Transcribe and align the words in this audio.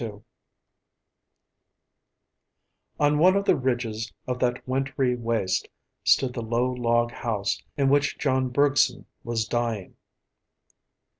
II 0.03 0.23
On 2.99 3.19
one 3.19 3.35
of 3.35 3.45
the 3.45 3.55
ridges 3.55 4.11
of 4.25 4.39
that 4.39 4.67
wintry 4.67 5.15
waste 5.15 5.67
stood 6.03 6.33
the 6.33 6.41
low 6.41 6.71
log 6.71 7.11
house 7.11 7.61
in 7.77 7.87
which 7.87 8.17
John 8.17 8.49
Bergson 8.49 9.05
was 9.23 9.45
dying. 9.45 9.95